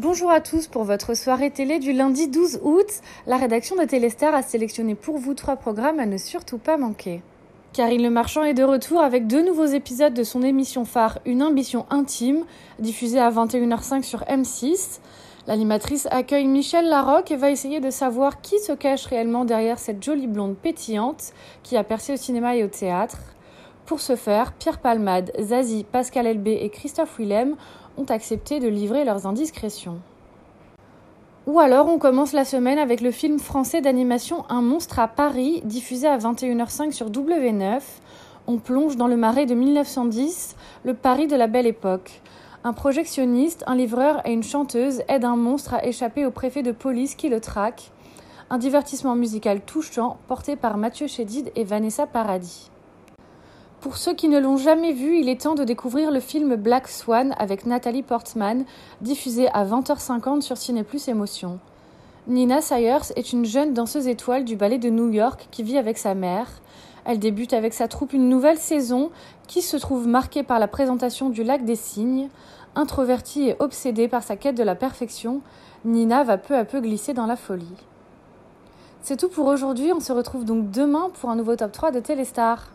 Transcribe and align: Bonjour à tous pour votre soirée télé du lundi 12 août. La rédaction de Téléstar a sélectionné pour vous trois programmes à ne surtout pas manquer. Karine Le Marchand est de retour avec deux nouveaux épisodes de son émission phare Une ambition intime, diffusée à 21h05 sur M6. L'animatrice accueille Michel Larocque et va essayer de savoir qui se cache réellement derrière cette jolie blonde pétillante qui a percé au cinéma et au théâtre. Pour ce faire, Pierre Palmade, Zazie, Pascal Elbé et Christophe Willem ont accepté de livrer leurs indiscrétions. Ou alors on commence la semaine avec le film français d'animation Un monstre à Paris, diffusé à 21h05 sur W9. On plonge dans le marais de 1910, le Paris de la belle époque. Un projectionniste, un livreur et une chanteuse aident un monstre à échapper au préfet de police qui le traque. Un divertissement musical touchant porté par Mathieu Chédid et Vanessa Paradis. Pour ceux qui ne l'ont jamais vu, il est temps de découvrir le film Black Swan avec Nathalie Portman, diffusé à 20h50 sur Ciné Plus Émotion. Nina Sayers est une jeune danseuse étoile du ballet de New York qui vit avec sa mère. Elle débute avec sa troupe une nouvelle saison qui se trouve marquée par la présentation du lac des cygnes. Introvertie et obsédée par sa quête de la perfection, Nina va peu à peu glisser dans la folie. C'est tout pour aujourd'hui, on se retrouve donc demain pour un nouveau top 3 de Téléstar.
Bonjour 0.00 0.30
à 0.30 0.40
tous 0.40 0.68
pour 0.68 0.84
votre 0.84 1.14
soirée 1.16 1.50
télé 1.50 1.80
du 1.80 1.92
lundi 1.92 2.28
12 2.28 2.60
août. 2.62 2.86
La 3.26 3.36
rédaction 3.36 3.74
de 3.74 3.82
Téléstar 3.82 4.32
a 4.32 4.42
sélectionné 4.42 4.94
pour 4.94 5.18
vous 5.18 5.34
trois 5.34 5.56
programmes 5.56 5.98
à 5.98 6.06
ne 6.06 6.18
surtout 6.18 6.58
pas 6.58 6.76
manquer. 6.76 7.20
Karine 7.72 8.04
Le 8.04 8.08
Marchand 8.08 8.44
est 8.44 8.54
de 8.54 8.62
retour 8.62 9.00
avec 9.00 9.26
deux 9.26 9.44
nouveaux 9.44 9.66
épisodes 9.66 10.14
de 10.14 10.22
son 10.22 10.42
émission 10.42 10.84
phare 10.84 11.18
Une 11.26 11.42
ambition 11.42 11.84
intime, 11.90 12.44
diffusée 12.78 13.18
à 13.18 13.28
21h05 13.28 14.04
sur 14.04 14.20
M6. 14.20 15.00
L'animatrice 15.48 16.06
accueille 16.12 16.46
Michel 16.46 16.88
Larocque 16.88 17.32
et 17.32 17.36
va 17.36 17.50
essayer 17.50 17.80
de 17.80 17.90
savoir 17.90 18.40
qui 18.40 18.60
se 18.60 18.70
cache 18.70 19.06
réellement 19.06 19.44
derrière 19.44 19.80
cette 19.80 20.04
jolie 20.04 20.28
blonde 20.28 20.56
pétillante 20.56 21.32
qui 21.64 21.76
a 21.76 21.82
percé 21.82 22.12
au 22.12 22.16
cinéma 22.16 22.54
et 22.54 22.62
au 22.62 22.68
théâtre. 22.68 23.18
Pour 23.88 24.00
ce 24.00 24.16
faire, 24.16 24.52
Pierre 24.52 24.80
Palmade, 24.80 25.32
Zazie, 25.40 25.82
Pascal 25.82 26.26
Elbé 26.26 26.58
et 26.60 26.68
Christophe 26.68 27.18
Willem 27.18 27.56
ont 27.96 28.04
accepté 28.04 28.60
de 28.60 28.68
livrer 28.68 29.02
leurs 29.06 29.26
indiscrétions. 29.26 29.98
Ou 31.46 31.58
alors 31.58 31.88
on 31.88 31.98
commence 31.98 32.34
la 32.34 32.44
semaine 32.44 32.78
avec 32.78 33.00
le 33.00 33.10
film 33.10 33.38
français 33.38 33.80
d'animation 33.80 34.44
Un 34.50 34.60
monstre 34.60 34.98
à 34.98 35.08
Paris, 35.08 35.62
diffusé 35.64 36.06
à 36.06 36.18
21h05 36.18 36.92
sur 36.92 37.10
W9. 37.10 37.80
On 38.46 38.58
plonge 38.58 38.98
dans 38.98 39.06
le 39.08 39.16
marais 39.16 39.46
de 39.46 39.54
1910, 39.54 40.54
le 40.84 40.92
Paris 40.92 41.26
de 41.26 41.36
la 41.36 41.46
belle 41.46 41.66
époque. 41.66 42.20
Un 42.64 42.74
projectionniste, 42.74 43.64
un 43.66 43.74
livreur 43.74 44.20
et 44.26 44.34
une 44.34 44.42
chanteuse 44.42 45.00
aident 45.08 45.24
un 45.24 45.36
monstre 45.36 45.72
à 45.72 45.86
échapper 45.86 46.26
au 46.26 46.30
préfet 46.30 46.62
de 46.62 46.72
police 46.72 47.14
qui 47.14 47.30
le 47.30 47.40
traque. 47.40 47.90
Un 48.50 48.58
divertissement 48.58 49.14
musical 49.14 49.62
touchant 49.62 50.18
porté 50.28 50.56
par 50.56 50.76
Mathieu 50.76 51.06
Chédid 51.06 51.50
et 51.56 51.64
Vanessa 51.64 52.06
Paradis. 52.06 52.70
Pour 53.80 53.96
ceux 53.96 54.12
qui 54.12 54.26
ne 54.26 54.40
l'ont 54.40 54.56
jamais 54.56 54.92
vu, 54.92 55.20
il 55.20 55.28
est 55.28 55.42
temps 55.42 55.54
de 55.54 55.62
découvrir 55.62 56.10
le 56.10 56.18
film 56.18 56.56
Black 56.56 56.88
Swan 56.88 57.32
avec 57.38 57.64
Nathalie 57.64 58.02
Portman, 58.02 58.64
diffusé 59.02 59.48
à 59.50 59.64
20h50 59.64 60.40
sur 60.40 60.56
Ciné 60.56 60.82
Plus 60.82 61.06
Émotion. 61.06 61.60
Nina 62.26 62.60
Sayers 62.60 63.12
est 63.14 63.32
une 63.32 63.44
jeune 63.44 63.74
danseuse 63.74 64.08
étoile 64.08 64.44
du 64.44 64.56
ballet 64.56 64.78
de 64.78 64.90
New 64.90 65.10
York 65.10 65.46
qui 65.52 65.62
vit 65.62 65.78
avec 65.78 65.96
sa 65.96 66.14
mère. 66.14 66.48
Elle 67.04 67.20
débute 67.20 67.52
avec 67.52 67.72
sa 67.72 67.86
troupe 67.86 68.12
une 68.12 68.28
nouvelle 68.28 68.58
saison 68.58 69.10
qui 69.46 69.62
se 69.62 69.76
trouve 69.76 70.08
marquée 70.08 70.42
par 70.42 70.58
la 70.58 70.66
présentation 70.66 71.30
du 71.30 71.44
lac 71.44 71.64
des 71.64 71.76
cygnes. 71.76 72.30
Introvertie 72.74 73.50
et 73.50 73.56
obsédée 73.60 74.08
par 74.08 74.24
sa 74.24 74.34
quête 74.34 74.56
de 74.56 74.64
la 74.64 74.74
perfection, 74.74 75.40
Nina 75.84 76.24
va 76.24 76.36
peu 76.36 76.56
à 76.56 76.64
peu 76.64 76.80
glisser 76.80 77.14
dans 77.14 77.26
la 77.26 77.36
folie. 77.36 77.76
C'est 79.02 79.16
tout 79.16 79.28
pour 79.28 79.46
aujourd'hui, 79.46 79.92
on 79.92 80.00
se 80.00 80.12
retrouve 80.12 80.44
donc 80.44 80.72
demain 80.72 81.10
pour 81.20 81.30
un 81.30 81.36
nouveau 81.36 81.54
top 81.54 81.70
3 81.70 81.92
de 81.92 82.00
Téléstar. 82.00 82.70